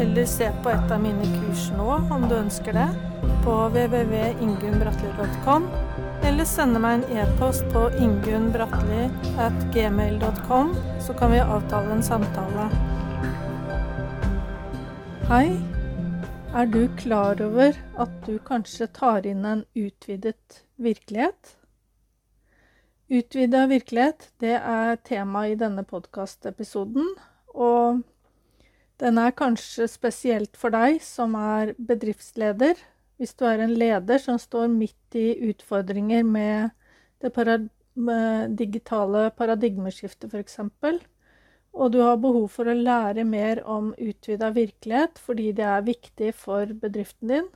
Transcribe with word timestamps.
eller 0.00 0.24
se 0.26 0.52
på 0.62 0.70
et 0.72 0.92
av 0.92 1.02
mine 1.02 1.24
kurs 1.36 1.70
nå 1.76 1.84
om 2.14 2.28
du 2.28 2.34
ønsker 2.38 2.72
det, 2.72 2.88
på 3.44 3.68
www.ingunnbratli.com, 3.74 5.62
eller 6.24 6.44
sende 6.48 6.78
meg 6.80 6.92
en 6.98 7.04
e-post 7.20 7.64
på 7.74 7.90
ingunnbratli.gmail.com, 8.00 10.66
så 11.04 11.12
kan 11.18 11.30
vi 11.34 11.40
avtale 11.44 11.90
en 11.96 12.04
samtale. 12.06 12.64
Hei. 15.28 15.48
Er 16.50 16.66
du 16.66 16.90
klar 16.98 17.38
over 17.44 17.76
at 18.02 18.10
du 18.26 18.34
kanskje 18.42 18.86
tar 18.90 19.22
inn 19.28 19.44
en 19.46 19.62
utvidet 19.78 20.66
virkelighet? 20.82 21.56
Utvida 23.06 23.70
virkelighet, 23.70 24.34
det 24.42 24.58
er 24.58 24.98
tema 25.06 25.46
i 25.46 25.54
denne 25.60 25.84
podkastepisoden, 25.86 27.06
og 27.54 28.02
den 29.00 29.18
er 29.18 29.32
kanskje 29.36 29.88
spesielt 29.88 30.56
for 30.60 30.72
deg 30.74 31.00
som 31.04 31.34
er 31.38 31.74
bedriftsleder. 31.78 32.76
Hvis 33.20 33.32
du 33.36 33.46
er 33.48 33.62
en 33.64 33.76
leder 33.76 34.20
som 34.20 34.38
står 34.40 34.68
midt 34.72 35.16
i 35.16 35.32
utfordringer 35.50 36.24
med 36.24 36.74
det 37.20 37.32
parad 37.36 37.68
med 38.00 38.56
digitale 38.56 39.28
paradigmeskiftet, 39.36 40.32
f.eks., 40.32 40.60
og 41.70 41.92
du 41.94 42.00
har 42.02 42.18
behov 42.18 42.48
for 42.50 42.66
å 42.66 42.74
lære 42.74 43.24
mer 43.28 43.60
om 43.68 43.92
utvida 43.94 44.50
virkelighet 44.54 45.20
fordi 45.22 45.52
det 45.54 45.66
er 45.70 45.86
viktig 45.86 46.32
for 46.34 46.72
bedriften 46.82 47.30
din. 47.30 47.48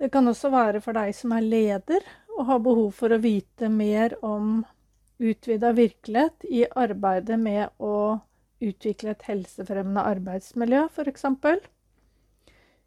Det 0.00 0.10
kan 0.10 0.26
også 0.26 0.50
være 0.50 0.80
for 0.82 0.96
deg 0.96 1.14
som 1.14 1.36
er 1.36 1.46
leder 1.46 2.06
og 2.34 2.48
har 2.48 2.64
behov 2.64 2.90
for 2.98 3.14
å 3.14 3.20
vite 3.22 3.70
mer 3.70 4.16
om 4.26 4.64
utvida 5.22 5.70
virkelighet 5.76 6.48
i 6.50 6.64
arbeidet 6.66 7.38
med 7.38 7.70
å 7.78 8.18
utvikle 8.70 9.14
et 9.14 9.24
helsefremmende 9.28 10.04
arbeidsmiljø, 10.14 10.86
f.eks. 10.90 11.26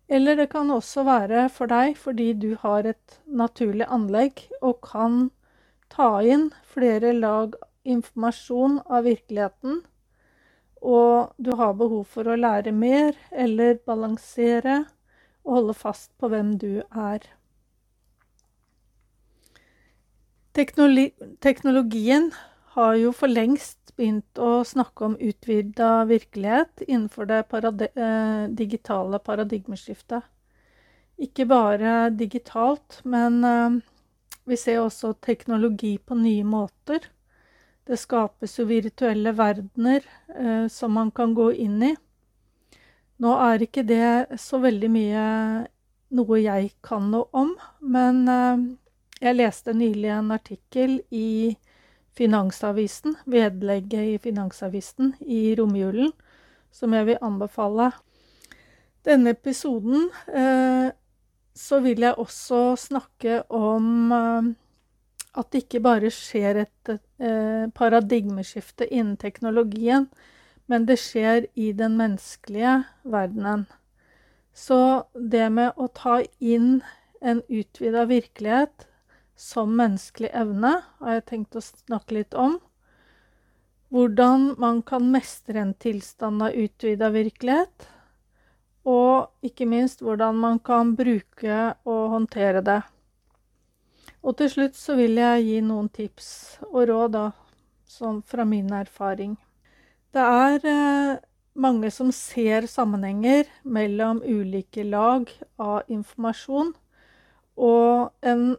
Eller 0.08 0.40
det 0.40 0.50
kan 0.54 0.72
også 0.72 1.04
være 1.04 1.48
for 1.52 1.68
deg 1.72 1.98
fordi 2.00 2.32
du 2.40 2.54
har 2.62 2.88
et 2.88 3.20
naturlig 3.28 3.88
anlegg 3.92 4.46
og 4.62 4.80
kan 4.88 5.28
ta 5.92 6.22
inn 6.24 6.50
flere 6.68 7.14
lag 7.16 7.56
informasjon 7.88 8.82
av 8.92 9.06
virkeligheten, 9.08 9.82
og 10.84 11.34
du 11.42 11.54
har 11.58 11.74
behov 11.80 12.06
for 12.12 12.28
å 12.28 12.38
lære 12.38 12.72
mer 12.76 13.16
eller 13.32 13.80
balansere 13.88 14.84
og 15.48 15.54
holde 15.60 15.76
fast 15.80 16.12
på 16.20 16.30
hvem 16.32 16.56
du 16.62 16.84
er. 16.92 17.24
Teknologien 20.58 22.32
har 22.76 22.96
jo 22.98 23.12
for 23.16 23.32
lengst 23.32 23.87
begynt 23.98 24.40
å 24.40 24.62
snakke 24.66 25.06
om 25.06 25.18
utvida 25.18 26.06
virkelighet 26.06 26.84
innenfor 26.88 27.28
det 27.30 27.44
paradi 27.52 27.90
eh, 27.98 28.48
digitale 28.54 29.20
paradigmeskiftet. 29.20 30.26
Ikke 31.18 31.48
bare 31.50 32.10
digitalt, 32.14 33.00
men 33.04 33.44
eh, 33.44 33.78
vi 34.48 34.58
ser 34.58 34.84
også 34.84 35.16
teknologi 35.26 35.98
på 35.98 36.18
nye 36.20 36.46
måter. 36.46 37.10
Det 37.88 37.98
skapes 37.98 38.58
jo 38.60 38.68
virtuelle 38.70 39.34
verdener 39.34 40.06
eh, 40.36 40.68
som 40.72 40.94
man 40.94 41.12
kan 41.12 41.34
gå 41.34 41.52
inn 41.66 41.82
i. 41.90 41.94
Nå 43.18 43.34
er 43.48 43.66
ikke 43.66 43.86
det 43.88 44.38
så 44.38 44.62
veldig 44.62 44.92
mye 44.94 45.24
noe 46.14 46.38
jeg 46.40 46.76
kan 46.86 47.10
noe 47.12 47.26
om, 47.36 47.56
men 47.82 48.22
jeg 49.18 49.34
leste 49.34 49.74
nylig 49.74 50.12
en 50.14 50.30
artikkel 50.36 51.00
i 51.10 51.56
Finansavisen, 52.18 53.16
vedlegget 53.30 54.16
i 54.16 54.18
Finansavisen 54.22 55.14
i 55.22 55.56
romjulen, 55.58 56.12
som 56.74 56.94
jeg 56.94 57.06
vil 57.12 57.20
anbefale. 57.22 57.92
Denne 59.06 59.36
episoden 59.36 60.10
eh, 60.28 60.90
så 61.58 61.80
vil 61.86 62.02
jeg 62.04 62.18
også 62.18 62.62
snakke 62.80 63.44
om 63.54 64.12
eh, 64.12 64.50
at 65.38 65.52
det 65.54 65.64
ikke 65.66 65.84
bare 65.86 66.12
skjer 66.14 66.64
et 66.66 66.92
eh, 66.92 67.70
paradigmeskifte 67.78 68.90
innen 68.90 69.18
teknologien, 69.22 70.10
men 70.68 70.88
det 70.90 70.98
skjer 71.00 71.46
i 71.56 71.72
den 71.78 71.96
menneskelige 72.00 72.82
verdenen. 73.08 73.68
Så 74.58 75.06
det 75.14 75.48
med 75.54 75.78
å 75.78 75.88
ta 75.94 76.20
inn 76.42 76.82
en 77.22 77.44
utvida 77.46 78.08
virkelighet 78.10 78.88
som 79.38 79.76
menneskelig 79.78 80.32
evne 80.34 80.74
har 81.00 81.20
jeg 81.20 81.28
tenkt 81.30 81.58
å 81.58 81.64
snakke 81.64 82.18
litt 82.18 82.34
om. 82.34 82.58
Hvordan 83.94 84.50
man 84.60 84.82
kan 84.84 85.06
mestre 85.14 85.62
en 85.62 85.76
tilstand 85.78 86.44
av 86.44 86.58
utvida 86.58 87.12
virkelighet. 87.14 87.88
Og 88.88 89.46
ikke 89.46 89.68
minst 89.70 90.02
hvordan 90.04 90.40
man 90.42 90.60
kan 90.64 90.96
bruke 90.98 91.58
og 91.88 92.04
håndtere 92.16 92.64
det. 92.66 92.82
Og 94.24 94.36
til 94.40 94.50
slutt 94.52 94.76
så 94.76 94.98
vil 94.98 95.20
jeg 95.22 95.46
gi 95.46 95.58
noen 95.64 95.90
tips 95.94 96.30
og 96.72 96.88
råd 96.90 97.14
da, 97.14 97.26
fra 98.28 98.46
min 98.48 98.72
erfaring. 98.74 99.38
Det 100.12 100.24
er 100.24 100.66
eh, 100.68 101.20
mange 101.58 101.92
som 101.94 102.12
ser 102.16 102.68
sammenhenger 102.70 103.48
mellom 103.64 104.20
ulike 104.26 104.84
lag 104.88 105.30
av 105.62 105.88
informasjon, 105.92 106.74
og 107.58 108.12
en 108.22 108.56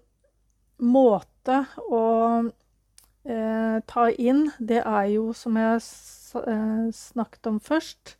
måte 0.78 1.62
å 1.88 2.04
eh, 2.44 3.78
ta 3.86 4.04
inn, 4.10 4.48
det 4.58 4.82
er 4.84 5.08
jo, 5.14 5.32
som 5.36 5.56
jeg 5.58 5.80
eh, 5.80 6.86
snakket 6.94 7.50
om 7.50 7.58
først, 7.60 8.16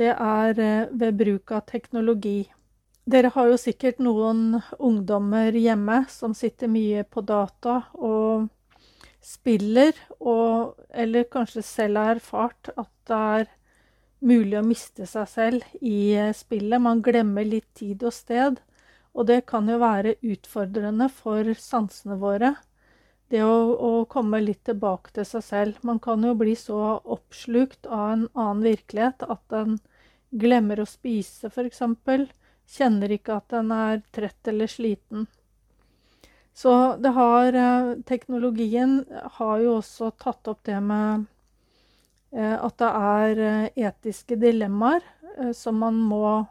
det 0.00 0.14
er 0.14 0.60
eh, 0.60 0.88
ved 0.92 1.18
bruk 1.20 1.52
av 1.52 1.66
teknologi. 1.68 2.48
Dere 3.10 3.32
har 3.34 3.50
jo 3.50 3.58
sikkert 3.58 4.00
noen 4.02 4.60
ungdommer 4.78 5.56
hjemme 5.56 6.04
som 6.12 6.34
sitter 6.36 6.70
mye 6.70 7.04
på 7.04 7.24
data 7.26 7.82
og 7.98 8.48
spiller, 9.20 9.96
og, 10.20 10.76
eller 10.90 11.28
kanskje 11.32 11.64
selv 11.66 12.00
har 12.00 12.16
erfart 12.16 12.72
at 12.76 12.92
det 13.10 13.18
er 13.34 13.50
mulig 14.20 14.58
å 14.60 14.64
miste 14.64 15.06
seg 15.08 15.28
selv 15.28 15.76
i 15.80 16.12
eh, 16.16 16.32
spillet. 16.36 16.80
Man 16.80 17.02
glemmer 17.04 17.46
litt 17.46 17.68
tid 17.76 18.04
og 18.06 18.14
sted, 18.14 18.60
og 19.14 19.26
det 19.26 19.44
kan 19.50 19.68
jo 19.68 19.78
være 19.82 20.16
utfordrende 20.22 21.08
for 21.12 21.52
sansene 21.58 22.18
våre. 22.20 22.54
Det 23.30 23.42
å, 23.46 23.54
å 23.74 23.90
komme 24.10 24.40
litt 24.42 24.62
tilbake 24.66 25.12
til 25.14 25.26
seg 25.26 25.44
selv. 25.46 25.80
Man 25.86 26.00
kan 26.02 26.22
jo 26.26 26.34
bli 26.38 26.56
så 26.58 26.98
oppslukt 26.98 27.86
av 27.86 28.06
en 28.14 28.24
annen 28.34 28.62
virkelighet 28.66 29.26
at 29.26 29.56
en 29.56 29.78
glemmer 30.30 30.82
å 30.82 30.88
spise, 30.88 31.50
f.eks 31.50 31.82
kjenner 32.70 33.10
ikke 33.14 33.36
at 33.40 33.50
den 33.50 33.72
er 33.74 34.02
trett 34.14 34.50
eller 34.50 34.70
sliten. 34.70 35.26
Så 36.54 36.72
det 37.02 37.12
har 37.16 37.56
eh, 37.56 37.92
Teknologien 38.06 39.00
har 39.38 39.60
jo 39.62 39.76
også 39.78 40.10
tatt 40.20 40.50
opp 40.50 40.62
det 40.66 40.78
med 40.84 41.26
eh, 42.34 42.56
at 42.56 42.76
det 42.82 42.90
er 43.00 43.42
eh, 43.46 43.86
etiske 43.88 44.38
dilemmaer 44.40 45.06
som 45.56 45.78
man 45.80 45.96
må 45.96 46.42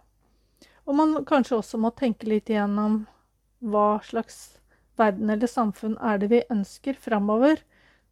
Og 0.89 0.97
man 0.97 1.19
kanskje 1.29 1.59
også 1.59 1.77
må 1.77 1.91
tenke 1.93 2.25
litt 2.25 2.49
igjennom 2.49 3.03
hva 3.61 3.99
slags 4.07 4.57
verden 4.97 5.29
eller 5.29 5.47
samfunn 5.47 5.95
er 6.01 6.17
det 6.17 6.31
vi 6.31 6.39
ønsker 6.49 6.97
framover 6.97 7.61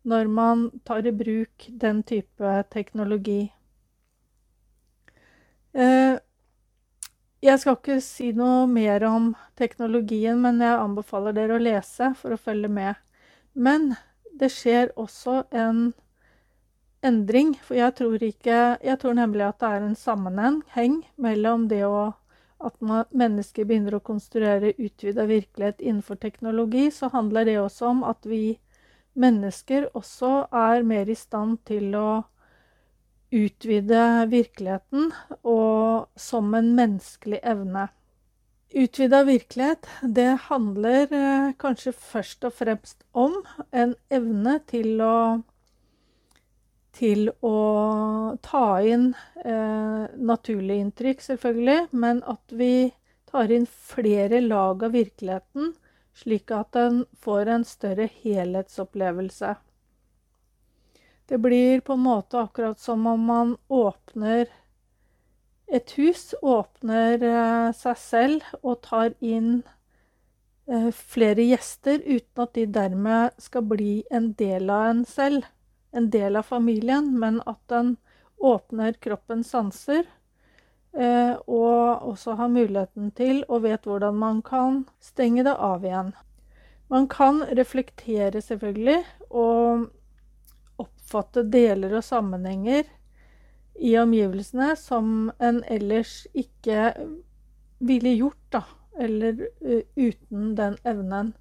når 0.08 0.30
man 0.32 0.68
tar 0.88 1.08
i 1.10 1.12
bruk 1.12 1.66
den 1.82 2.04
type 2.08 2.52
teknologi. 2.72 3.50
Eh, 5.74 6.20
jeg 7.44 7.62
skal 7.62 7.76
ikke 7.78 7.98
si 8.02 8.30
noe 8.38 8.66
mer 8.70 9.04
om 9.10 9.34
teknologien, 9.60 10.40
men 10.42 10.62
jeg 10.64 10.78
anbefaler 10.78 11.36
dere 11.38 11.58
å 11.58 11.62
lese 11.62 12.14
for 12.18 12.34
å 12.34 12.40
følge 12.40 12.70
med. 12.72 12.96
Men 13.54 13.96
det 14.38 14.50
skjer 14.54 14.94
også 14.98 15.44
en 15.52 15.82
endring, 17.06 17.56
for 17.62 17.78
jeg 17.78 17.94
tror 17.98 18.24
ikke 18.24 18.78
Jeg 18.82 19.00
tror 19.02 19.14
nemlig 19.18 19.46
at 19.46 19.60
det 19.60 19.74
er 19.74 19.86
en 19.86 19.96
sammenheng 19.96 21.02
mellom 21.18 21.68
det 21.70 21.84
å 21.86 22.14
at 22.64 22.78
mennesker 23.14 23.68
begynner 23.68 23.98
å 23.98 24.04
konstruere 24.04 24.74
utvida 24.78 25.28
virkelighet 25.30 25.82
innenfor 25.82 26.18
teknologi, 26.22 26.88
så 26.92 27.12
handler 27.14 27.46
det 27.46 27.60
også 27.62 27.92
om 27.92 28.02
at 28.08 28.26
vi 28.26 28.58
mennesker 29.18 29.90
også 29.98 30.48
er 30.54 30.86
mer 30.88 31.10
i 31.10 31.18
stand 31.18 31.60
til 31.70 31.94
å 31.98 32.10
utvide 33.34 34.02
virkeligheten 34.32 35.12
og 35.44 36.08
som 36.16 36.54
en 36.56 36.74
menneskelig 36.78 37.42
evne. 37.44 37.88
Utvida 38.78 39.24
virkelighet, 39.28 39.88
det 40.02 40.30
handler 40.50 41.14
eh, 41.16 41.52
kanskje 41.60 41.94
først 41.96 42.44
og 42.48 42.54
fremst 42.56 43.04
om 43.16 43.38
en 43.72 43.96
evne 44.12 44.58
til 44.68 45.00
å 45.02 45.16
til 46.98 47.30
å 47.46 47.58
ta 48.46 48.80
inn 48.82 49.12
eh, 49.46 50.06
naturlige 50.18 50.84
inntrykk, 50.84 51.22
selvfølgelig, 51.24 51.88
men 51.92 52.24
at 52.26 52.56
vi 52.58 52.90
tar 53.30 53.52
inn 53.54 53.68
flere 53.68 54.42
lag 54.42 54.84
av 54.88 54.96
virkeligheten, 54.96 55.76
slik 56.18 56.52
at 56.56 56.74
den 56.74 57.04
får 57.22 57.54
en 57.54 57.66
større 57.68 58.08
helhetsopplevelse. 58.24 59.56
Det 61.28 61.38
blir 61.44 61.84
på 61.86 61.98
en 61.98 62.06
måte 62.06 62.40
akkurat 62.40 62.80
som 62.80 63.06
om 63.08 63.26
man 63.30 63.58
åpner 63.68 64.48
et 65.68 65.92
hus, 66.00 66.32
åpner 66.42 67.20
eh, 67.20 67.74
seg 67.76 68.00
selv 68.00 68.48
og 68.62 68.80
tar 68.88 69.12
inn 69.20 69.60
eh, 70.72 70.90
flere 70.96 71.44
gjester, 71.44 72.00
uten 72.00 72.46
at 72.46 72.56
de 72.56 72.66
dermed 72.80 73.36
skal 73.44 73.68
bli 73.68 74.00
en 74.10 74.32
del 74.40 74.72
av 74.72 74.94
en 74.94 75.04
selv 75.06 75.52
en 75.98 76.10
del 76.14 76.38
av 76.40 76.48
familien, 76.48 77.10
men 77.20 77.42
at 77.46 77.62
den 77.72 77.96
åpner 78.38 78.94
kroppens 79.02 79.50
sanser. 79.50 80.06
Eh, 80.94 81.34
og 81.46 82.08
også 82.10 82.38
har 82.40 82.50
muligheten 82.54 83.12
til 83.18 83.44
og 83.48 83.66
vet 83.66 83.86
hvordan 83.86 84.18
man 84.18 84.42
kan 84.46 84.84
stenge 85.04 85.46
det 85.46 85.54
av 85.54 85.86
igjen. 85.86 86.14
Man 86.88 87.08
kan 87.12 87.44
reflektere, 87.58 88.42
selvfølgelig, 88.42 89.02
og 89.30 89.90
oppfatte 90.80 91.44
deler 91.52 91.98
og 92.00 92.06
sammenhenger 92.06 92.88
i 93.78 93.94
omgivelsene 94.00 94.72
som 94.80 95.32
en 95.44 95.62
ellers 95.70 96.24
ikke 96.34 96.94
ville 97.78 98.16
gjort, 98.16 98.44
da. 98.54 98.64
Eller 98.98 99.44
uh, 99.62 99.84
uten 99.94 100.56
den 100.58 100.78
evnen. 100.88 101.34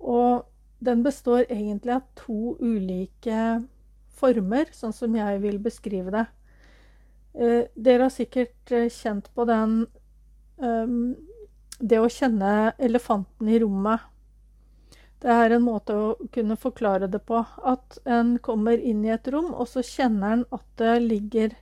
Og 0.00 0.44
den 0.84 1.04
består 1.04 1.46
egentlig 1.48 1.94
av 1.96 2.08
to 2.18 2.56
ulike 2.60 3.62
former, 4.20 4.68
sånn 4.76 4.94
som 4.94 5.16
jeg 5.16 5.40
vil 5.42 5.58
beskrive 5.62 6.12
det. 6.14 6.26
Eh, 7.34 7.64
dere 7.74 8.08
har 8.08 8.14
sikkert 8.14 8.72
eh, 8.74 8.88
kjent 8.90 9.28
på 9.34 9.44
den 9.46 9.84
um, 10.58 11.14
Det 11.78 12.00
å 12.02 12.08
kjenne 12.10 12.72
elefanten 12.82 13.48
i 13.48 13.60
rommet. 13.62 14.02
Det 15.20 15.30
er 15.32 15.54
en 15.54 15.64
måte 15.64 15.94
å 15.96 16.28
kunne 16.32 16.56
forklare 16.60 17.08
det 17.12 17.22
på. 17.28 17.40
At 17.64 17.98
en 18.04 18.34
kommer 18.44 18.76
inn 18.76 19.04
i 19.04 19.12
et 19.14 19.28
rom, 19.32 19.52
og 19.54 19.68
så 19.68 19.84
kjenner 19.84 20.34
en 20.34 20.44
at 20.52 20.66
det 20.80 20.96
ligger 21.04 21.54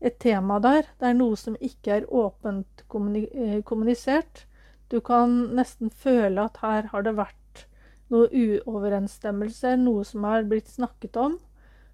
et 0.00 0.18
tema 0.20 0.58
der. 0.60 0.88
Det 1.00 1.08
er 1.08 1.16
noe 1.16 1.38
som 1.40 1.56
ikke 1.60 2.00
er 2.00 2.08
åpent 2.08 2.84
eh, 2.84 3.60
kommunisert. 3.64 4.44
Du 4.92 5.00
kan 5.00 5.54
nesten 5.56 5.88
føle 5.88 6.48
at 6.50 6.60
her 6.60 6.90
har 6.92 7.06
det 7.06 7.16
vært 7.16 7.64
noe 8.12 8.28
uoverensstemmelser, 8.28 9.78
noe 9.80 10.04
som 10.04 10.28
har 10.28 10.44
blitt 10.48 10.68
snakket 10.68 11.16
om 11.16 11.38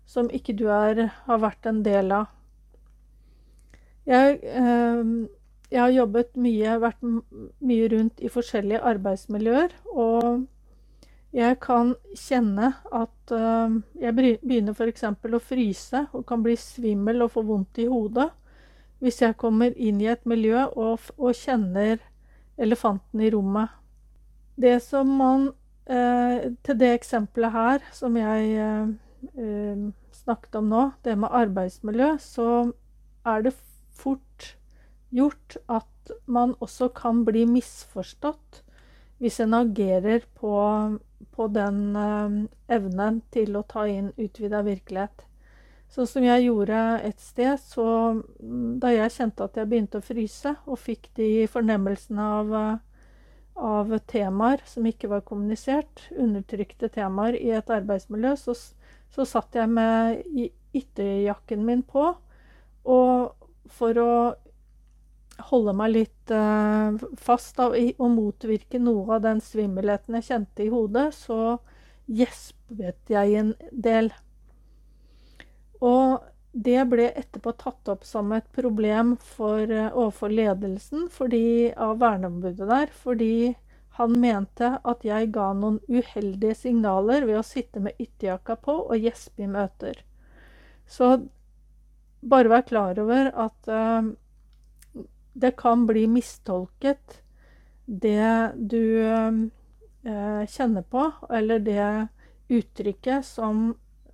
som 0.08 0.30
ikke 0.32 0.56
du 0.56 0.66
er, 0.72 1.08
har 1.28 1.40
vært 1.42 1.68
en 1.68 1.82
del 1.84 2.12
av. 2.16 2.30
Jeg, 4.08 4.38
eh, 4.40 5.10
jeg 5.68 5.80
har 5.82 5.92
jobbet 5.92 6.36
mye, 6.40 6.78
vært 6.80 7.02
mye 7.04 7.88
rundt 7.92 8.22
i 8.24 8.30
forskjellige 8.32 8.80
arbeidsmiljøer, 8.88 9.74
og 9.92 10.46
jeg 11.36 11.58
kan 11.60 11.92
kjenne 12.16 12.70
at 12.88 13.34
eh, 13.36 13.74
jeg 14.00 14.16
begynner 14.16 14.72
f.eks. 14.72 15.04
å 15.04 15.42
fryse 15.44 16.06
og 16.16 16.24
kan 16.28 16.44
bli 16.44 16.56
svimmel 16.56 17.26
og 17.26 17.34
få 17.34 17.44
vondt 17.44 17.82
i 17.84 17.88
hodet 17.90 18.30
hvis 19.04 19.20
jeg 19.22 19.36
kommer 19.38 19.76
inn 19.76 20.00
i 20.02 20.08
et 20.10 20.24
miljø 20.26 20.64
og, 20.72 21.04
og 21.20 21.36
kjenner 21.36 22.00
elefanten 22.58 23.20
i 23.22 23.28
rommet. 23.30 23.68
Det 24.58 24.80
som 24.82 25.12
man 25.20 25.50
eh, 25.86 26.48
Til 26.66 26.80
det 26.80 26.88
eksempelet 26.96 27.54
her 27.54 27.84
som 27.94 28.16
jeg 28.18 28.56
uh, 29.38 29.88
snakket 30.14 30.60
om 30.60 30.70
nå, 30.72 30.84
det 31.04 31.16
med 31.18 31.34
arbeidsmiljø, 31.34 32.14
så 32.22 32.48
er 33.26 33.44
det 33.46 33.54
fort 33.98 34.54
gjort 35.14 35.56
at 35.68 36.12
man 36.26 36.54
også 36.64 36.90
kan 36.96 37.24
bli 37.28 37.44
misforstått 37.48 38.62
hvis 39.18 39.40
en 39.42 39.56
agerer 39.58 40.22
på, 40.38 40.52
på 41.34 41.46
den 41.50 41.96
eh, 41.98 42.36
evnen 42.76 43.22
til 43.34 43.56
å 43.58 43.64
ta 43.66 43.82
inn 43.90 44.12
utvida 44.14 44.62
virkelighet. 44.62 45.24
Sånn 45.90 46.06
som 46.06 46.22
jeg 46.26 46.44
gjorde 46.44 46.78
et 47.02 47.18
sted, 47.22 47.56
så 47.58 47.86
mm, 48.14 48.78
da 48.82 48.92
jeg 48.92 49.14
kjente 49.16 49.48
at 49.48 49.56
jeg 49.58 49.70
begynte 49.70 49.98
å 49.98 50.04
fryse, 50.04 50.54
og 50.68 50.78
fikk 50.78 51.08
de 51.18 51.48
fornemmelsene 51.50 52.26
av, 52.38 52.54
av 53.58 53.94
temaer 54.06 54.62
som 54.68 54.86
ikke 54.86 55.10
var 55.10 55.24
kommunisert, 55.26 56.06
undertrykte 56.14 56.92
temaer 56.94 57.40
i 57.40 57.50
et 57.56 57.72
arbeidsmiljø, 57.74 58.36
så 58.38 58.54
så 59.14 59.26
satt 59.28 59.56
jeg 59.56 59.70
med 59.72 60.22
ytterjakken 60.76 61.64
min 61.66 61.82
på. 61.86 62.10
Og 62.88 63.48
for 63.78 64.00
å 64.02 64.12
holde 65.48 65.74
meg 65.76 65.92
litt 65.94 66.32
uh, 66.34 66.96
fast 67.20 67.58
da, 67.58 67.70
og 67.70 68.08
motvirke 68.14 68.80
noe 68.82 69.18
av 69.18 69.26
den 69.26 69.42
svimmelheten 69.44 70.18
jeg 70.18 70.28
kjente 70.30 70.64
i 70.66 70.72
hodet, 70.72 71.12
så 71.14 71.58
gjespet 72.08 73.12
jeg 73.12 73.36
en 73.38 73.52
del. 73.70 74.10
Og 75.84 76.24
det 76.58 76.80
ble 76.90 77.10
etterpå 77.12 77.52
tatt 77.60 77.90
opp 77.92 78.06
som 78.08 78.32
et 78.34 78.46
problem 78.56 79.14
for, 79.36 79.62
uh, 79.70 79.92
overfor 79.92 80.34
ledelsen 80.34 81.06
fordi, 81.12 81.70
av 81.76 82.00
verneombudet 82.02 82.68
der, 82.68 82.94
fordi 83.04 83.54
han 83.98 84.14
mente 84.22 84.76
at 84.86 85.02
jeg 85.02 85.32
ga 85.34 85.48
noen 85.58 85.80
uheldige 85.90 86.54
signaler 86.54 87.24
ved 87.26 87.40
å 87.40 87.46
sitte 87.46 87.82
med 87.82 87.98
ytterjakka 87.98 88.54
på 88.62 88.76
og 88.84 88.94
gjespe 89.02 89.42
i 89.42 89.50
møter. 89.50 90.04
Så 90.86 91.16
bare 92.20 92.52
vær 92.52 92.66
klar 92.68 93.00
over 93.02 93.30
at 93.34 93.70
uh, 93.70 94.12
det 95.34 95.56
kan 95.58 95.82
bli 95.90 96.06
mistolket, 96.10 97.20
det 97.86 98.54
du 98.54 99.02
uh, 99.02 100.44
kjenner 100.46 100.86
på, 100.86 101.10
eller 101.30 101.58
det 101.66 101.90
uttrykket 102.48 103.26
som 103.26 103.72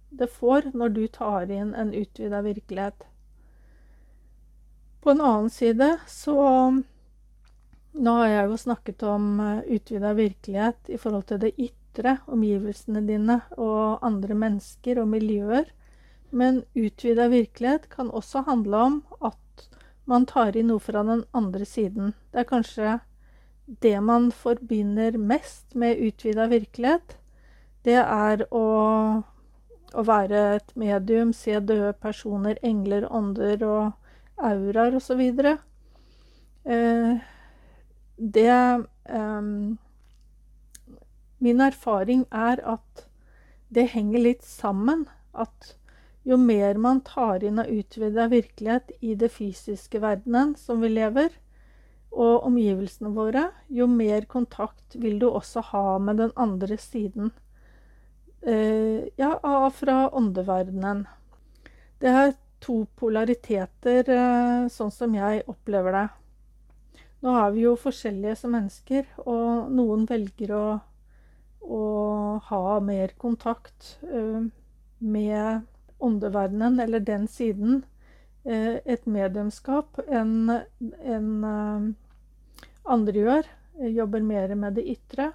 det 0.08 0.30
får 0.32 0.70
når 0.72 0.96
du 0.96 1.04
tar 1.12 1.50
inn 1.52 1.74
en 1.76 1.92
utvida 1.92 2.40
virkelighet. 2.40 3.04
På 5.04 5.12
en 5.12 5.20
annen 5.20 5.52
side 5.52 5.90
så 6.08 6.40
nå 7.94 8.16
har 8.18 8.28
jeg 8.28 8.50
jo 8.50 8.58
snakket 8.58 9.02
om 9.06 9.30
uh, 9.40 9.62
utvida 9.70 10.12
virkelighet 10.18 10.90
i 10.90 10.98
forhold 10.98 11.28
til 11.30 11.40
det 11.44 11.54
ytre, 11.54 12.18
omgivelsene 12.26 13.04
dine 13.06 13.38
og 13.54 14.02
andre 14.02 14.34
mennesker 14.34 14.98
og 15.02 15.08
miljøer. 15.14 15.70
Men 16.34 16.64
utvida 16.74 17.28
virkelighet 17.30 17.88
kan 17.92 18.10
også 18.10 18.42
handle 18.48 18.76
om 18.76 19.02
at 19.22 19.68
man 20.10 20.26
tar 20.26 20.56
inn 20.58 20.72
noe 20.72 20.82
fra 20.82 21.04
den 21.06 21.22
andre 21.32 21.64
siden. 21.64 22.12
Det 22.32 22.42
er 22.42 22.48
kanskje 22.50 22.96
det 23.64 24.00
man 24.02 24.30
forbinder 24.34 25.16
mest 25.18 25.74
med 25.74 26.00
utvida 26.02 26.48
virkelighet. 26.50 27.16
Det 27.84 28.00
er 28.00 28.44
å, 28.50 28.64
å 29.94 30.04
være 30.04 30.42
et 30.56 30.74
medium, 30.80 31.32
se 31.32 31.60
døde 31.60 31.92
personer, 32.00 32.58
engler, 32.62 33.06
ånder 33.06 33.64
og 33.68 34.44
auraer 34.50 34.96
osv. 34.98 35.22
Eh, 36.64 37.24
det 38.16 38.86
um, 39.10 39.78
Min 41.38 41.60
erfaring 41.60 42.24
er 42.30 42.60
at 42.64 43.06
det 43.74 43.90
henger 43.92 44.22
litt 44.22 44.44
sammen. 44.46 45.04
At 45.34 45.74
jo 46.24 46.38
mer 46.40 46.78
man 46.80 47.02
tar 47.04 47.44
inn 47.44 47.58
av 47.60 47.68
utvida 47.68 48.28
virkelighet 48.32 48.94
i 49.04 49.14
det 49.18 49.28
fysiske 49.34 50.00
verdenen 50.00 50.54
som 50.56 50.80
vi 50.80 50.88
lever, 50.88 51.34
og 52.14 52.46
omgivelsene 52.46 53.10
våre, 53.12 53.48
jo 53.68 53.88
mer 53.90 54.24
kontakt 54.30 54.94
vil 54.94 55.18
du 55.18 55.26
også 55.28 55.64
ha 55.72 55.98
med 55.98 56.22
den 56.22 56.32
andre 56.38 56.78
siden. 56.78 57.32
Uh, 58.46 59.04
ja, 59.18 59.34
fra 59.74 60.08
åndeverdenen. 60.14 61.04
Det 61.98 62.08
er 62.08 62.34
to 62.64 62.84
polariteter, 62.96 64.08
uh, 64.08 64.70
sånn 64.72 64.92
som 64.94 65.16
jeg 65.16 65.42
opplever 65.50 65.98
det. 65.98 66.08
Nå 67.24 67.32
er 67.40 67.52
vi 67.54 67.62
jo 67.64 67.72
forskjellige 67.80 68.36
som 68.36 68.52
mennesker, 68.52 69.06
og 69.24 69.70
noen 69.72 70.02
velger 70.08 70.50
å, 70.52 70.64
å 71.64 71.84
ha 72.50 72.64
mer 72.84 73.14
kontakt 73.16 73.94
uh, 74.10 74.44
med 75.00 75.62
åndeverdenen, 76.04 76.76
eller 76.84 77.00
den 77.00 77.24
siden, 77.32 77.78
uh, 78.44 78.76
et 78.84 79.06
mediumskap, 79.08 80.02
enn 80.04 80.52
en, 80.52 81.30
uh, 81.48 82.66
andre 82.92 83.22
gjør. 83.22 83.48
Jobber 83.94 84.22
mer 84.22 84.52
med 84.60 84.76
det 84.76 84.84
ytre. 84.92 85.30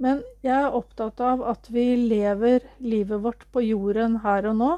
Men 0.00 0.22
jeg 0.46 0.54
er 0.54 0.78
opptatt 0.78 1.20
av 1.20 1.42
at 1.44 1.68
vi 1.74 1.90
lever 2.08 2.64
livet 2.80 3.20
vårt 3.20 3.44
på 3.52 3.66
jorden 3.66 4.22
her 4.24 4.48
og 4.48 4.56
nå. 4.62 4.70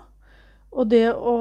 Og 0.75 0.91
det 0.91 1.13
å 1.15 1.37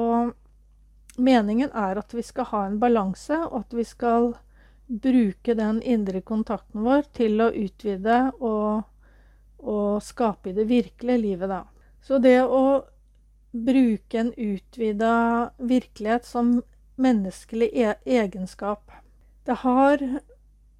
Meningen 1.20 1.68
er 1.76 1.98
at 2.00 2.14
vi 2.14 2.22
skal 2.24 2.46
ha 2.48 2.60
en 2.64 2.78
balanse, 2.80 3.36
og 3.50 3.66
at 3.66 3.74
vi 3.76 3.82
skal 3.84 4.30
bruke 4.90 5.54
den 5.54 5.82
indre 5.82 6.20
kontakten 6.26 6.82
vår 6.82 7.06
til 7.14 7.40
å 7.40 7.50
utvide 7.54 8.16
og, 8.40 8.82
og 9.62 10.02
skape 10.02 10.50
i 10.50 10.56
det 10.56 10.66
virkelige 10.70 11.22
livet, 11.22 11.52
da. 11.52 11.62
Så 12.02 12.18
det 12.18 12.40
å 12.42 12.82
bruke 13.50 14.18
en 14.18 14.32
utvida 14.34 15.14
virkelighet 15.58 16.26
som 16.26 16.58
menneskelig 17.00 17.70
e 17.72 17.94
egenskap 18.04 18.90
Det 19.46 19.56
har 19.62 20.02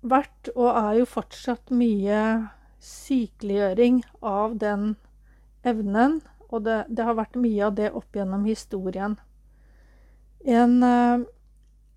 vært, 0.00 0.50
og 0.54 0.68
er 0.68 0.98
jo 1.00 1.06
fortsatt, 1.08 1.70
mye 1.72 2.50
sykeliggjøring 2.80 4.02
av 4.20 4.58
den 4.60 4.94
evnen. 5.64 6.20
Og 6.50 6.64
det, 6.66 6.84
det 6.88 7.06
har 7.06 7.16
vært 7.18 7.38
mye 7.40 7.64
av 7.66 7.74
det 7.78 7.90
opp 7.96 8.16
gjennom 8.16 8.44
historien. 8.44 9.16
En 10.44 10.82
eh, 10.82 11.24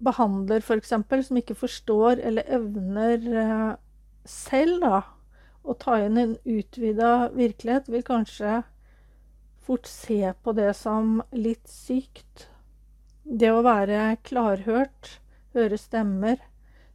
behandler 0.04 0.64
f.eks. 0.64 0.94
som 1.28 1.40
ikke 1.40 1.58
forstår 1.58 2.22
eller 2.22 2.48
evner 2.58 3.28
eh, 3.44 3.74
selv 4.26 4.84
da, 4.84 5.02
å 5.64 5.76
ta 5.80 5.98
inn 6.04 6.20
en 6.20 6.36
utvida 6.44 7.30
virkelighet, 7.36 7.88
vil 7.92 8.04
kanskje 8.04 8.62
fort 9.64 9.88
se 9.88 10.34
på 10.44 10.56
det 10.58 10.74
som 10.76 11.22
litt 11.32 11.70
sykt. 11.72 12.50
Det 13.24 13.52
å 13.52 13.64
være 13.64 14.18
klarhørt, 14.28 15.18
høre 15.56 15.80
stemmer, 15.80 16.42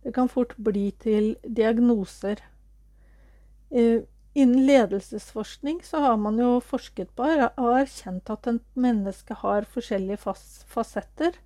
det 0.05 0.13
kan 0.17 0.29
fort 0.29 0.55
bli 0.61 0.91
til 1.01 1.35
diagnoser. 1.43 2.43
Eh, 3.71 4.05
innen 4.39 4.67
ledelsesforskning 4.69 5.81
så 5.85 6.01
har 6.05 6.17
man 6.21 6.39
jo 6.41 6.59
forsket 6.65 7.11
på 7.17 7.27
og 7.27 7.71
erkjent 7.81 8.31
at 8.33 8.47
et 8.53 8.65
menneske 8.79 9.37
har 9.43 9.67
forskjellige 9.73 10.21
fasetter. 10.69 11.37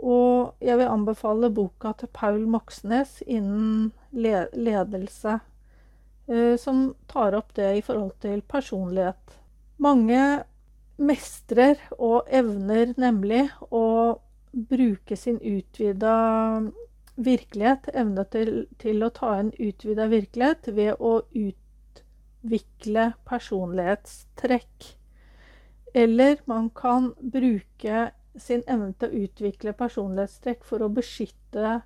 Og 0.00 0.56
jeg 0.64 0.78
vil 0.80 0.88
anbefale 0.88 1.50
boka 1.52 1.92
til 2.00 2.08
Paul 2.16 2.46
Moxnes 2.48 3.18
innen 3.26 3.90
ledelse, 4.12 5.40
eh, 6.28 6.56
som 6.56 6.94
tar 7.10 7.36
opp 7.36 7.52
det 7.54 7.68
i 7.76 7.84
forhold 7.84 8.14
til 8.24 8.40
personlighet. 8.48 9.36
Mange 9.80 10.44
mestrer 11.00 11.80
og 11.96 12.28
evner 12.28 12.94
nemlig 13.00 13.46
å 13.72 14.18
bruke 14.52 15.16
sin 15.16 15.38
utvida 15.40 16.14
virkelighet, 17.20 17.90
evne 17.94 18.24
til, 18.32 18.52
til 18.80 19.04
å 19.04 19.12
ta 19.14 19.34
en 19.40 19.52
utvida 19.52 20.08
virkelighet, 20.10 20.70
ved 20.76 20.96
å 21.00 21.20
utvikle 21.36 23.10
personlighetstrekk. 23.28 24.88
Eller 25.94 26.40
man 26.48 26.70
kan 26.70 27.12
bruke 27.20 28.10
sin 28.38 28.62
evne 28.66 28.92
til 28.98 29.10
å 29.10 29.24
utvikle 29.24 29.74
personlighetstrekk 29.76 30.62
for 30.66 30.84
å 30.84 30.92
beskytte 30.92 31.80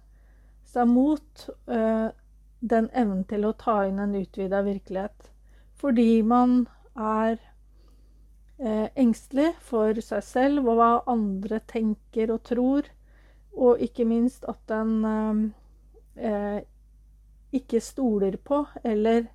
seg 0.68 0.90
mot 0.90 1.46
uh, 1.70 2.10
den 2.60 2.90
evnen 2.92 3.24
til 3.28 3.46
å 3.46 3.54
ta 3.60 3.82
inn 3.88 4.00
en 4.02 4.14
utvida 4.18 4.62
virkelighet. 4.66 5.30
Fordi 5.80 6.22
man 6.26 6.64
er 6.96 7.38
uh, 8.60 8.88
engstelig 8.96 9.52
for 9.64 10.00
seg 10.04 10.24
selv 10.26 10.68
og 10.68 10.80
hva 10.80 10.92
andre 11.10 11.60
tenker 11.70 12.32
og 12.34 12.44
tror. 12.48 12.88
Og 13.54 13.82
ikke 13.84 14.06
minst 14.08 14.46
at 14.50 14.60
den 14.70 14.96
uh, 15.04 16.60
ikke 17.54 17.80
stoler 17.84 18.36
på 18.42 18.64
eller 18.82 19.28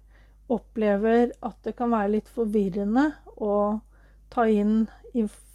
opplever 0.50 1.30
at 1.46 1.60
det 1.64 1.76
kan 1.78 1.94
være 1.94 2.16
litt 2.18 2.32
forvirrende 2.34 3.06
å 3.38 3.54
ta 4.30 4.48
inn 4.50 4.88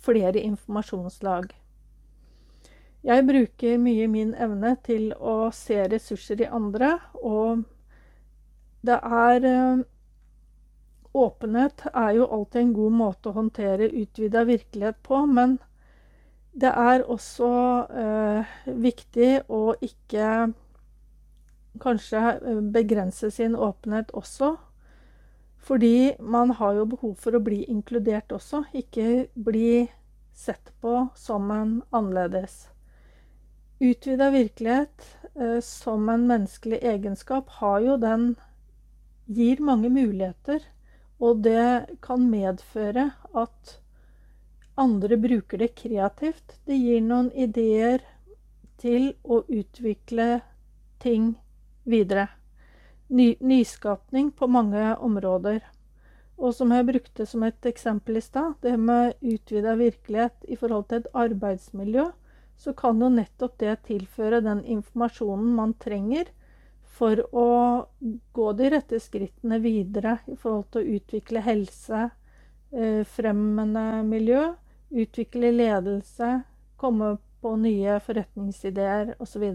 flere 0.04 0.40
informasjonslag. 0.40 1.52
Jeg 3.04 3.26
bruker 3.28 3.80
mye 3.80 4.06
min 4.08 4.32
evne 4.34 4.76
til 4.84 5.10
å 5.20 5.50
se 5.52 5.82
ressurser 5.92 6.40
i 6.40 6.48
andre, 6.48 6.96
og 7.20 7.64
det 8.84 9.00
er 9.00 9.50
eh, 9.50 9.82
Åpenhet 11.14 11.84
er 11.94 12.16
jo 12.16 12.24
alltid 12.26 12.60
en 12.60 12.72
god 12.74 12.94
måte 12.98 13.30
å 13.30 13.36
håndtere 13.36 13.86
utvida 13.86 14.40
virkelighet 14.48 14.96
på, 15.06 15.20
men 15.30 15.60
det 16.58 16.72
er 16.74 17.04
også 17.06 17.50
eh, 18.02 18.56
viktig 18.66 19.28
å 19.46 19.76
ikke 19.78 20.30
kanskje 21.84 22.24
eh, 22.34 22.58
begrense 22.74 23.30
sin 23.30 23.54
åpenhet 23.54 24.10
også. 24.10 24.56
Fordi 25.64 26.16
man 26.20 26.50
har 26.58 26.74
jo 26.76 26.84
behov 26.92 27.14
for 27.20 27.36
å 27.36 27.42
bli 27.44 27.62
inkludert 27.72 28.32
også, 28.36 28.66
ikke 28.76 29.28
bli 29.46 29.86
sett 30.36 30.72
på 30.84 31.06
som 31.16 31.48
en 31.54 31.78
annerledes. 31.94 32.66
Utvida 33.80 34.28
virkelighet 34.30 35.06
eh, 35.34 35.60
som 35.64 36.08
en 36.08 36.26
menneskelig 36.28 36.82
egenskap 36.84 37.48
har 37.60 37.80
jo 37.80 37.96
den 37.96 38.34
gir 39.24 39.62
mange 39.64 39.88
muligheter. 39.88 40.60
Og 41.22 41.40
det 41.46 41.96
kan 42.04 42.28
medføre 42.28 43.08
at 43.32 43.74
andre 44.76 45.16
bruker 45.16 45.64
det 45.64 45.72
kreativt. 45.80 46.58
Det 46.66 46.76
gir 46.76 47.00
noen 47.00 47.30
ideer 47.32 48.04
til 48.82 49.14
å 49.24 49.44
utvikle 49.48 50.42
ting 51.00 51.34
videre 51.88 52.28
ny, 53.14 53.34
nyskapning 53.40 54.32
på 54.34 54.48
mange 54.50 54.96
områder. 54.96 55.62
Og 56.36 56.54
som 56.54 56.72
jeg 56.74 56.86
brukte 56.88 57.26
som 57.30 57.44
et 57.46 57.66
eksempel 57.70 58.18
i 58.18 58.24
stad, 58.24 58.56
det 58.62 58.74
med 58.80 59.14
utvida 59.22 59.76
virkelighet 59.78 60.48
i 60.50 60.58
forhold 60.58 60.88
til 60.90 61.02
et 61.02 61.12
arbeidsmiljø, 61.14 62.08
så 62.56 62.74
kan 62.74 63.02
jo 63.02 63.10
nettopp 63.10 63.58
det 63.62 63.76
tilføre 63.86 64.42
den 64.42 64.64
informasjonen 64.76 65.54
man 65.54 65.74
trenger 65.82 66.30
for 66.94 67.22
å 67.34 67.48
gå 68.34 68.50
de 68.58 68.70
rette 68.76 69.00
skrittene 69.02 69.58
videre 69.62 70.18
i 70.30 70.36
forhold 70.38 70.68
til 70.72 70.82
å 70.82 70.98
utvikle 70.98 71.42
helse, 71.42 72.02
eh, 72.72 73.02
fremmende 73.16 74.04
miljø, 74.06 74.52
utvikle 74.90 75.50
ledelse, 75.54 76.44
komme 76.76 77.16
på 77.42 77.56
nye 77.58 77.98
forretningsideer 78.00 79.16
osv. 79.18 79.50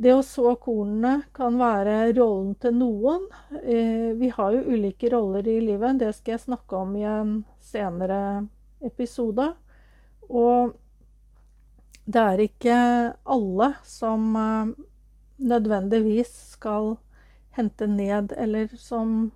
Det 0.00 0.12
å 0.16 0.22
så 0.24 0.54
kornene 0.56 1.26
kan 1.36 1.58
være 1.60 2.14
rollen 2.16 2.54
til 2.62 2.72
noen. 2.72 3.26
Eh, 3.60 4.16
vi 4.16 4.30
har 4.32 4.54
jo 4.54 4.72
ulike 4.72 5.10
roller 5.12 5.44
i 5.44 5.58
livet. 5.60 5.98
Det 6.00 6.14
skal 6.16 6.38
jeg 6.38 6.44
snakke 6.46 6.78
om 6.78 6.94
i 6.96 7.04
en 7.04 7.34
senere 7.60 8.20
episode. 8.80 9.50
Og 10.24 10.72
det 12.08 12.22
er 12.22 12.44
ikke 12.46 12.78
alle 13.36 13.68
som 13.84 14.24
eh, 14.40 14.72
nødvendigvis 15.52 16.32
skal 16.54 16.94
hente 17.60 17.84
ned, 17.84 18.32
eller 18.40 18.72
som, 18.80 19.30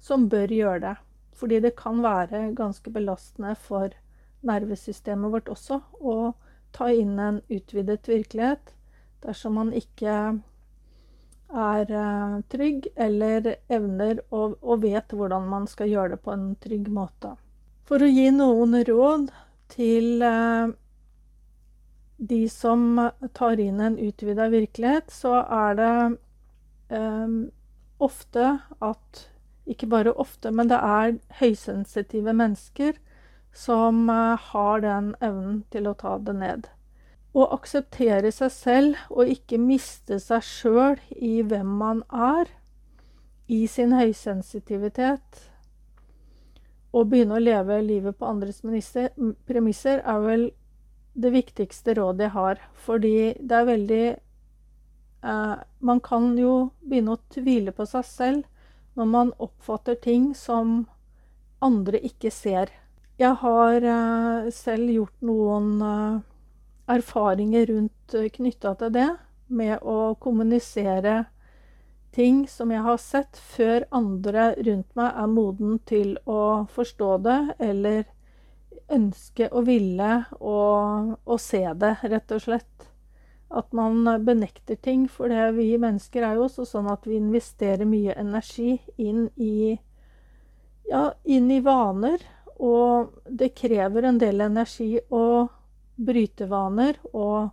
som 0.00 0.28
bør 0.32 0.56
gjøre 0.62 0.82
det. 0.86 0.96
Fordi 1.36 1.60
det 1.60 1.76
kan 1.76 2.00
være 2.00 2.46
ganske 2.56 2.88
belastende 2.96 3.52
for 3.68 3.92
nervesystemet 4.48 5.36
vårt 5.36 5.52
også 5.52 5.82
å 6.00 6.18
ta 6.72 6.88
inn 6.88 7.18
en 7.20 7.44
utvidet 7.52 8.08
virkelighet 8.08 8.78
dersom 9.24 9.58
man 9.60 9.72
ikke 9.76 10.14
er 11.50 11.90
uh, 11.90 12.40
trygg 12.52 12.86
eller 12.94 13.54
evner 13.68 14.20
og, 14.30 14.56
og, 14.62 14.82
vet 14.84 15.12
hvordan 15.12 15.48
man 15.50 15.66
skal 15.70 15.90
gjøre 15.90 16.14
det 16.14 16.20
på 16.24 16.34
en 16.34 16.52
trygg 16.62 16.90
måte. 16.94 17.34
For 17.88 18.02
å 18.02 18.10
gi 18.10 18.28
noen 18.34 18.76
råd 18.86 19.30
til 19.74 20.22
uh, 20.22 20.70
de 22.20 22.42
som 22.52 23.00
tar 23.34 23.60
inn 23.60 23.80
en 23.80 23.98
utvida 23.98 24.50
virkelighet, 24.52 25.10
så 25.10 25.40
er 25.42 25.78
det 25.78 25.94
um, 26.96 27.50
ofte 27.98 28.58
at 28.78 29.26
Ikke 29.70 29.86
bare 29.86 30.10
ofte, 30.18 30.50
men 30.50 30.66
det 30.66 30.78
er 30.82 31.12
høysensitive 31.38 32.32
mennesker 32.34 32.96
som 33.54 34.08
uh, 34.10 34.34
har 34.50 34.80
den 34.82 35.12
evnen 35.20 35.60
til 35.70 35.86
å 35.86 35.94
ta 35.94 36.16
det 36.18 36.34
ned. 36.34 36.66
Å 37.30 37.46
akseptere 37.54 38.32
seg 38.34 38.50
selv 38.50 39.02
og 39.14 39.30
ikke 39.30 39.60
miste 39.62 40.18
seg 40.22 40.42
sjøl 40.42 40.98
i 41.14 41.40
hvem 41.46 41.76
man 41.82 42.02
er, 42.10 42.50
i 43.50 43.66
sin 43.70 43.92
høysensitivitet, 43.94 45.44
og 46.90 47.10
begynne 47.10 47.38
å 47.38 47.42
leve 47.42 47.78
livet 47.86 48.18
på 48.18 48.26
andres 48.26 48.60
premisser, 48.62 50.02
er 50.02 50.24
vel 50.24 50.48
det 51.14 51.30
viktigste 51.34 51.94
rådet 51.98 52.26
jeg 52.26 52.34
har. 52.34 52.62
Fordi 52.74 53.14
det 53.38 53.56
er 53.56 53.68
veldig 53.68 54.06
eh, 54.10 55.56
Man 55.78 56.00
kan 56.00 56.32
jo 56.38 56.70
begynne 56.82 57.14
å 57.14 57.22
tvile 57.30 57.74
på 57.74 57.86
seg 57.86 58.06
selv 58.06 58.98
når 58.98 59.10
man 59.10 59.32
oppfatter 59.38 59.98
ting 60.02 60.32
som 60.34 60.88
andre 61.62 62.00
ikke 62.06 62.32
ser. 62.34 62.72
Jeg 63.20 63.38
har 63.42 63.86
eh, 63.86 64.50
selv 64.54 64.90
gjort 64.90 65.26
noen 65.26 65.70
eh, 65.84 66.20
erfaringer 66.90 67.66
rundt 67.70 68.14
eh, 68.14 68.30
knytta 68.32 68.74
til 68.80 68.94
det, 68.94 69.10
med 69.50 69.82
å 69.82 70.14
kommunisere 70.22 71.24
ting 72.14 72.44
som 72.48 72.70
jeg 72.74 72.82
har 72.86 72.98
sett, 73.02 73.38
før 73.38 73.86
andre 73.94 74.52
rundt 74.58 74.94
meg 74.98 75.18
er 75.22 75.30
moden 75.30 75.78
til 75.86 76.16
å 76.26 76.66
forstå 76.74 77.10
det, 77.26 77.40
eller 77.58 78.04
ønske 78.90 79.48
og 79.50 79.68
ville 79.68 80.10
å, 80.40 80.58
å 81.22 81.38
se 81.38 81.62
det, 81.78 81.94
rett 82.02 82.34
og 82.34 82.42
slett. 82.46 82.88
At 83.50 83.72
man 83.74 84.04
benekter 84.22 84.78
ting. 84.78 85.06
For 85.10 85.30
det 85.30 85.52
vi 85.56 85.72
mennesker 85.78 86.26
er 86.26 86.38
jo 86.38 86.46
også 86.46 86.66
sånn 86.68 86.90
at 86.90 87.06
vi 87.06 87.18
investerer 87.18 87.86
mye 87.88 88.14
energi 88.18 88.76
inn 88.98 89.26
i 89.34 89.78
ja, 90.90 91.10
inn 91.24 91.50
i 91.50 91.60
vaner. 91.62 92.22
Og 92.60 93.16
det 93.26 93.54
krever 93.58 94.06
en 94.06 94.20
del 94.20 94.42
energi 94.44 95.00
å 95.10 95.48
bryte 96.00 96.48
vaner 96.50 96.98
og 97.12 97.50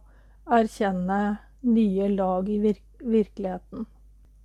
erkjenne 0.58 1.22
nye 1.68 2.10
lag 2.13 2.50
i 2.50 2.60
virk 2.63 2.84
virkeligheten. 2.98 3.86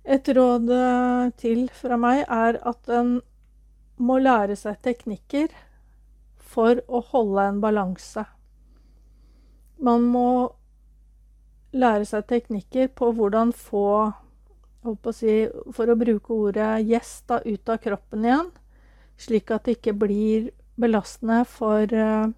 Et 0.03 0.27
råd 0.35 0.69
eh, 0.75 1.29
til 1.39 1.63
fra 1.73 1.97
meg 1.97 2.25
er 2.27 2.59
at 2.61 2.89
en 2.91 3.15
må 3.97 4.17
lære 4.19 4.57
seg 4.59 4.81
teknikker 4.85 5.53
for 6.53 6.83
å 6.85 7.01
holde 7.13 7.47
en 7.49 7.61
balanse. 7.63 8.25
Man 9.81 10.05
må 10.13 10.27
lære 11.73 12.05
seg 12.05 12.27
teknikker 12.29 12.91
på 12.93 13.09
hvordan 13.15 13.55
få 13.55 13.87
å 14.83 15.13
si, 15.15 15.47
For 15.71 15.87
å 15.87 15.95
bruke 15.95 16.35
ordet 16.35 16.83
'gjest' 16.83 17.31
ut 17.47 17.69
av 17.71 17.79
kroppen 17.79 18.27
igjen 18.27 18.51
slik 19.17 19.51
at 19.53 19.65
det 19.65 19.77
ikke 19.77 19.95
blir 19.97 20.49
belastende 20.79 21.43
for 21.47 21.87
uh, 21.93 22.31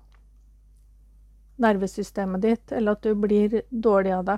nervesystemet 1.61 2.43
ditt, 2.43 2.71
eller 2.71 2.97
at 2.97 3.05
du 3.05 3.15
blir 3.15 3.61
dårlig 3.69 4.13
av 4.17 4.27
det. 4.27 4.37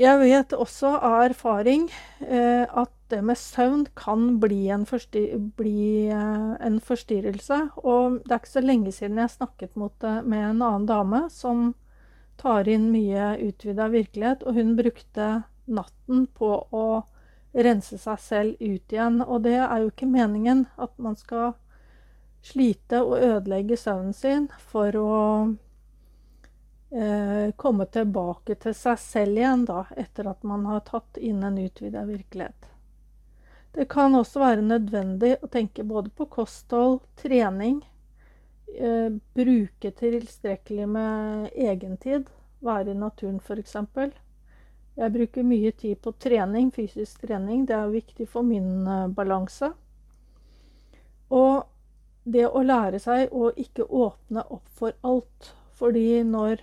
Jeg 0.00 0.18
vet 0.18 0.52
også 0.58 0.96
av 1.06 1.20
erfaring 1.28 1.86
eh, 2.26 2.64
at 2.66 2.90
det 3.12 3.20
med 3.22 3.38
søvn 3.38 3.84
kan 3.94 4.40
bli, 4.42 4.64
en, 4.74 4.82
forstyr 4.88 5.36
bli 5.54 6.08
eh, 6.10 6.50
en, 6.58 6.80
forstyrrelse. 6.82 7.60
Og 7.86 8.18
det 8.24 8.34
er 8.34 8.42
ikke 8.42 8.54
så 8.56 8.64
lenge 8.64 8.92
siden 8.96 9.20
jeg 9.22 9.36
snakket 9.36 9.76
mot, 9.78 9.94
med 10.02 10.48
en 10.48 10.64
annen 10.66 10.88
dame 10.90 11.24
som 11.30 11.72
tar 12.40 12.66
inn 12.66 12.88
mye 12.90 13.36
utvida 13.46 13.86
virkelighet, 13.92 14.42
og 14.42 14.58
hun 14.58 14.74
brukte 14.74 15.44
natten 15.70 16.26
på 16.34 16.50
å 16.74 16.86
rense 17.54 17.98
seg 18.02 18.18
selv 18.18 18.56
ut 18.58 18.92
igjen. 18.92 19.20
Og 19.22 19.44
det 19.46 19.60
er 19.60 19.76
jo 19.78 19.92
ikke 19.92 20.10
meningen 20.10 20.66
at 20.74 20.96
man 20.98 21.14
skal 21.14 21.54
slite 22.44 23.00
og 23.04 23.22
ødelegge 23.22 23.78
søvnen 23.80 24.12
sin 24.16 24.48
for 24.72 24.98
å 24.98 25.12
eh, 25.14 25.52
komme 27.56 27.86
tilbake 27.90 28.54
til 28.62 28.74
seg 28.76 29.00
selv 29.02 29.38
igjen 29.40 29.64
da, 29.66 29.80
etter 29.98 30.28
at 30.30 30.44
man 30.46 30.66
har 30.68 30.84
tatt 30.86 31.18
inn 31.18 31.40
en 31.42 31.56
utvida 31.58 32.04
virkelighet. 32.06 32.68
Det 33.74 33.88
kan 33.90 34.14
også 34.14 34.38
være 34.38 34.62
nødvendig 34.62 35.32
å 35.42 35.48
tenke 35.50 35.82
både 35.82 36.12
på 36.14 36.28
kosthold, 36.30 37.00
trening, 37.18 37.80
eh, 38.70 39.10
bruke 39.34 39.90
tilstrekkelig 39.98 40.86
med 40.88 41.48
egentid, 41.58 42.28
være 42.62 42.92
i 42.92 43.00
naturen 43.00 43.40
f.eks. 43.42 43.74
Jeg 44.94 45.12
bruker 45.16 45.42
mye 45.42 45.72
tid 45.74 45.98
på 45.98 46.12
trening, 46.22 46.70
fysisk 46.70 47.26
trening. 47.26 47.64
Det 47.66 47.74
er 47.74 47.90
viktig 47.90 48.28
for 48.30 48.46
min 48.46 48.86
uh, 48.86 49.08
balanse. 49.10 49.72
Og 51.34 51.64
det 52.22 52.46
å 52.46 52.62
lære 52.62 53.00
seg 53.02 53.34
å 53.34 53.50
ikke 53.58 53.88
åpne 53.90 54.46
opp 54.54 54.70
for 54.70 54.94
alt. 55.02 55.50
Fordi 55.74 56.22
når 56.22 56.62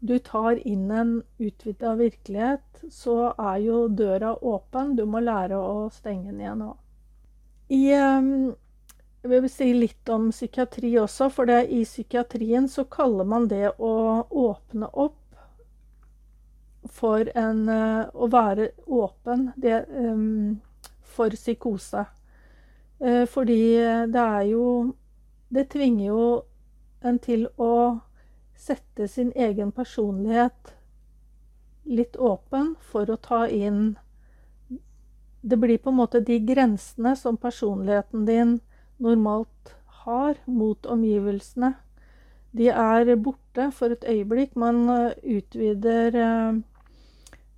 du 0.00 0.18
tar 0.18 0.66
inn 0.66 0.90
en 0.90 1.22
utvida 1.38 1.94
virkelighet, 1.94 2.84
så 2.90 3.34
er 3.38 3.56
jo 3.60 3.88
døra 3.88 4.34
åpen. 4.44 4.96
Du 4.96 5.04
må 5.04 5.20
lære 5.20 5.58
å 5.60 5.90
stenge 5.92 6.30
den 6.30 6.40
igjen 6.40 6.62
òg. 6.64 6.78
Um, 7.70 8.56
jeg 9.20 9.42
vil 9.44 9.52
si 9.52 9.68
litt 9.76 10.08
om 10.10 10.30
psykiatri 10.32 10.94
også, 10.98 11.28
for 11.30 11.50
det, 11.50 11.66
i 11.68 11.84
psykiatrien 11.84 12.68
så 12.68 12.86
kaller 12.88 13.28
man 13.28 13.46
det 13.52 13.74
å 13.76 13.92
åpne 14.24 14.88
opp 14.88 15.18
for 16.88 17.28
en 17.36 17.66
uh, 17.68 18.08
Å 18.08 18.26
være 18.32 18.70
åpen 18.88 19.50
det, 19.60 19.84
um, 19.92 20.56
for 21.04 21.36
psykose. 21.36 22.06
Uh, 23.04 23.26
fordi 23.28 23.76
det 24.08 24.22
er 24.24 24.46
jo 24.48 24.64
Det 25.52 25.68
tvinger 25.72 26.06
jo 26.06 26.24
en 27.04 27.18
til 27.20 27.48
å 27.58 28.00
sette 28.60 29.08
sin 29.08 29.32
egen 29.36 29.72
personlighet 29.72 30.74
litt 31.88 32.16
åpen 32.16 32.74
for 32.92 33.10
å 33.10 33.16
ta 33.16 33.46
inn 33.48 33.96
Det 35.40 35.56
blir 35.56 35.78
på 35.80 35.88
en 35.88 35.96
måte 35.96 36.20
de 36.20 36.36
grensene 36.44 37.14
som 37.16 37.38
personligheten 37.40 38.26
din 38.28 38.58
normalt 39.00 39.70
har 40.04 40.36
mot 40.44 40.86
omgivelsene. 40.86 41.70
De 42.52 42.68
er 42.68 43.14
borte 43.16 43.70
for 43.72 43.94
et 43.94 44.04
øyeblikk. 44.04 44.52
Man 44.60 44.82
uh, 44.90 45.16
utvider 45.24 46.18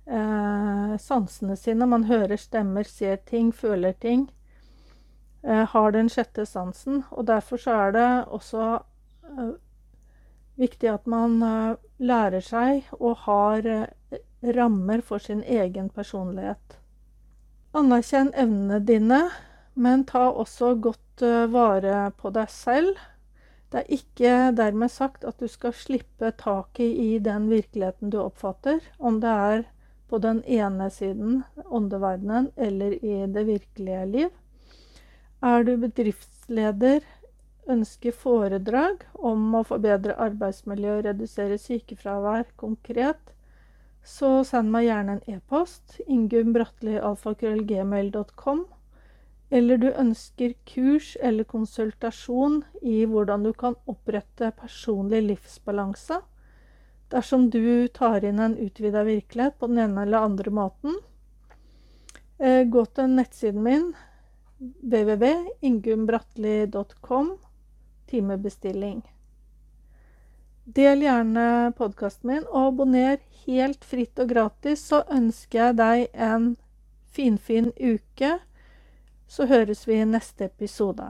eh, 0.05 0.97
sansene 0.97 1.55
sine. 1.55 1.85
Man 1.85 2.03
hører 2.03 2.37
stemmer, 2.37 2.83
ser 2.83 3.15
ting, 3.15 3.51
føler 3.51 3.91
ting. 3.91 4.29
Eh, 5.43 5.65
har 5.67 5.91
den 5.91 6.09
sjette 6.09 6.45
sansen. 6.45 7.03
Og 7.11 7.27
derfor 7.27 7.57
så 7.57 7.71
er 7.71 7.91
det 7.91 8.09
også 8.27 8.63
eh, 8.73 9.53
viktig 10.59 10.89
at 10.91 11.09
man 11.09 11.39
eh, 11.43 11.79
lærer 12.03 12.43
seg 12.43 12.89
og 12.99 13.23
har 13.25 13.67
eh, 13.69 14.19
rammer 14.55 15.01
for 15.05 15.23
sin 15.23 15.43
egen 15.43 15.89
personlighet. 15.93 16.77
Anerkjenn 17.73 18.33
evnene 18.37 18.79
dine, 18.85 19.23
men 19.73 20.05
ta 20.09 20.27
også 20.29 20.75
godt 20.83 21.25
eh, 21.25 21.47
vare 21.53 22.11
på 22.19 22.33
deg 22.35 22.51
selv. 22.53 22.99
Det 23.73 23.81
er 23.81 23.95
ikke 23.95 24.33
dermed 24.53 24.91
sagt 24.93 25.23
at 25.25 25.39
du 25.41 25.47
skal 25.49 25.73
slippe 25.73 26.29
taket 26.37 26.99
i 27.01 27.17
den 27.23 27.47
virkeligheten 27.49 28.11
du 28.13 28.19
oppfatter, 28.21 28.83
om 28.99 29.17
det 29.23 29.33
er 29.47 29.63
på 30.13 30.19
den 30.21 30.43
ene 30.45 30.91
siden, 30.93 31.41
åndeverdenen, 31.73 32.51
eller 32.55 32.93
i 33.01 33.23
det 33.33 33.47
virkelige 33.47 34.05
liv. 34.05 34.29
Er 35.41 35.65
du 35.65 35.73
bedriftsleder, 35.81 37.01
ønsker 37.69 38.11
foredrag 38.11 39.03
om 39.13 39.55
å 39.55 39.63
forbedre 39.67 40.15
arbeidsmiljø 40.25 40.97
og 40.97 41.05
redusere 41.07 41.57
sykefravær 41.61 42.45
konkret, 42.59 43.19
så 44.03 44.43
send 44.47 44.71
meg 44.71 44.85
gjerne 44.89 45.11
en 45.15 45.23
e-post. 45.37 46.01
ingunnbratli.alfakrøllgmail.com. 46.07 48.65
Eller 49.53 49.77
du 49.77 49.89
ønsker 49.91 50.53
kurs 50.65 51.17
eller 51.21 51.43
konsultasjon 51.43 52.63
i 52.81 53.05
hvordan 53.05 53.43
du 53.45 53.53
kan 53.53 53.75
opprette 53.85 54.51
personlig 54.57 55.21
livsbalanse 55.27 56.21
dersom 57.13 57.49
du 57.53 57.87
tar 57.93 58.25
inn 58.25 58.39
en 58.41 58.57
utvida 58.57 59.03
virkelighet 59.05 59.59
på 59.59 59.67
den 59.69 59.77
ene 59.85 60.01
eller 60.01 60.25
andre 60.25 60.51
måten. 60.51 60.97
Eh, 62.39 62.63
gå 62.65 62.85
til 62.97 63.09
nettsiden 63.13 63.63
min 63.63 63.93
www.ingunnbratli.com 64.81 67.37
timebestilling. 68.13 69.01
Del 70.63 71.01
gjerne 71.03 71.73
podkasten 71.75 72.29
min, 72.29 72.45
og 72.47 72.69
abonner 72.69 73.17
helt 73.43 73.83
fritt 73.83 74.21
og 74.21 74.29
gratis, 74.31 74.85
så 74.87 75.01
ønsker 75.11 75.59
jeg 75.59 75.79
deg 75.81 76.05
en 76.13 76.53
finfin 77.13 77.71
fin 77.73 77.97
uke. 77.97 78.37
Så 79.27 79.49
høres 79.49 79.87
vi 79.87 79.99
i 79.99 80.05
neste 80.07 80.45
episode. 80.45 81.09